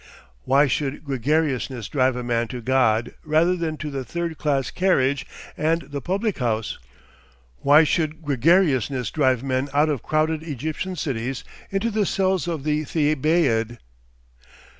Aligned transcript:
Why 0.45 0.65
should 0.65 1.03
gregariousness 1.03 1.87
drive 1.87 2.15
a 2.15 2.23
man 2.23 2.47
to 2.47 2.59
God 2.59 3.13
rather 3.23 3.55
than 3.55 3.77
to 3.77 3.91
the 3.91 4.03
third 4.03 4.39
class 4.39 4.71
carriage 4.71 5.27
and 5.55 5.83
the 5.83 6.01
public 6.01 6.39
house? 6.39 6.79
Why 7.59 7.83
should 7.83 8.23
gregariousness 8.23 9.11
drive 9.11 9.43
men 9.43 9.69
out 9.75 9.89
of 9.89 10.01
crowded 10.01 10.41
Egyptian 10.41 10.95
cities 10.95 11.43
into 11.69 11.91
the 11.91 12.07
cells 12.07 12.47
of 12.47 12.63
the 12.63 12.83
Thebaid? 12.83 13.77